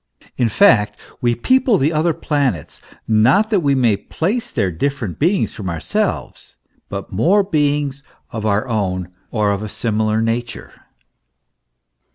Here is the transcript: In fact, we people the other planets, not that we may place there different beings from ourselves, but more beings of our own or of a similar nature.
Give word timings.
In 0.35 0.49
fact, 0.49 0.99
we 1.21 1.35
people 1.35 1.77
the 1.77 1.93
other 1.93 2.11
planets, 2.15 2.81
not 3.07 3.51
that 3.51 3.59
we 3.59 3.75
may 3.75 3.95
place 3.95 4.49
there 4.49 4.71
different 4.71 5.19
beings 5.19 5.53
from 5.53 5.69
ourselves, 5.69 6.55
but 6.89 7.11
more 7.11 7.43
beings 7.43 8.01
of 8.31 8.43
our 8.43 8.67
own 8.67 9.09
or 9.29 9.51
of 9.51 9.61
a 9.61 9.69
similar 9.69 10.19
nature. 10.19 10.73